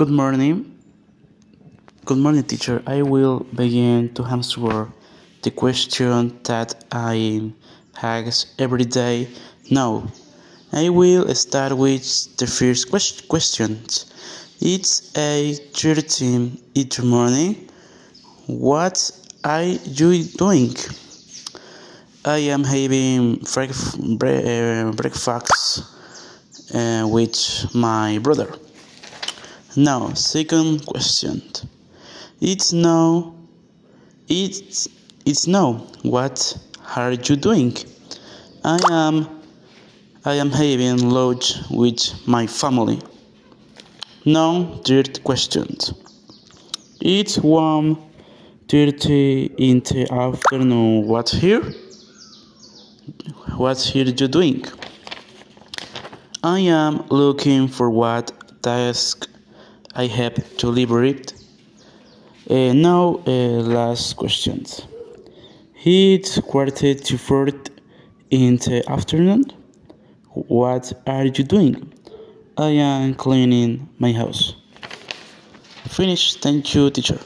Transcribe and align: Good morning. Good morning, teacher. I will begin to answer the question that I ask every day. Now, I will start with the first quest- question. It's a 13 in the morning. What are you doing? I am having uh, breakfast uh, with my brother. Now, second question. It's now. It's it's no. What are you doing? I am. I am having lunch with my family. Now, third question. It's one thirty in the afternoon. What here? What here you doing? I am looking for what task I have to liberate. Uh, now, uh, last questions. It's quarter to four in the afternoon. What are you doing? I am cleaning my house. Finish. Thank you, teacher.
Good 0.00 0.08
morning. 0.08 0.78
Good 2.06 2.16
morning, 2.16 2.44
teacher. 2.44 2.82
I 2.86 3.02
will 3.02 3.40
begin 3.54 4.14
to 4.14 4.24
answer 4.24 4.88
the 5.42 5.50
question 5.50 6.40
that 6.44 6.86
I 6.90 7.52
ask 8.02 8.48
every 8.58 8.86
day. 8.86 9.28
Now, 9.70 10.10
I 10.72 10.88
will 10.88 11.28
start 11.34 11.76
with 11.76 12.34
the 12.38 12.46
first 12.46 12.88
quest- 12.88 13.28
question. 13.28 13.78
It's 14.62 15.14
a 15.18 15.52
13 15.74 16.56
in 16.74 16.88
the 16.88 17.02
morning. 17.04 17.68
What 18.46 19.10
are 19.44 19.64
you 19.64 20.24
doing? 20.24 20.76
I 22.24 22.38
am 22.48 22.64
having 22.64 23.44
uh, 23.44 24.92
breakfast 24.96 25.84
uh, 26.74 27.06
with 27.06 27.74
my 27.74 28.18
brother. 28.22 28.48
Now, 29.76 30.14
second 30.14 30.84
question. 30.84 31.42
It's 32.40 32.72
now. 32.72 33.34
It's 34.28 34.88
it's 35.24 35.46
no. 35.46 35.86
What 36.02 36.58
are 36.96 37.12
you 37.12 37.36
doing? 37.36 37.76
I 38.64 38.80
am. 38.90 39.28
I 40.24 40.34
am 40.34 40.50
having 40.50 41.08
lunch 41.08 41.54
with 41.70 42.00
my 42.26 42.48
family. 42.48 43.00
Now, 44.24 44.80
third 44.84 45.22
question. 45.22 45.76
It's 47.00 47.38
one 47.38 47.96
thirty 48.68 49.44
in 49.56 49.80
the 49.80 50.12
afternoon. 50.12 51.06
What 51.06 51.28
here? 51.28 51.62
What 53.56 53.80
here 53.80 54.06
you 54.06 54.26
doing? 54.26 54.64
I 56.42 56.58
am 56.58 57.06
looking 57.08 57.68
for 57.68 57.88
what 57.88 58.32
task 58.62 59.28
I 59.94 60.06
have 60.06 60.56
to 60.58 60.68
liberate. 60.68 61.34
Uh, 62.48 62.72
now, 62.72 63.20
uh, 63.26 63.30
last 63.30 64.16
questions. 64.16 64.82
It's 65.84 66.38
quarter 66.40 66.94
to 66.94 67.18
four 67.18 67.48
in 68.30 68.56
the 68.56 68.84
afternoon. 68.88 69.44
What 70.28 70.92
are 71.06 71.24
you 71.24 71.44
doing? 71.44 71.92
I 72.56 72.68
am 72.68 73.14
cleaning 73.14 73.88
my 73.98 74.12
house. 74.12 74.54
Finish. 75.88 76.36
Thank 76.36 76.74
you, 76.74 76.90
teacher. 76.90 77.18